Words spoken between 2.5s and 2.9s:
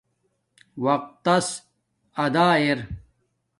اِر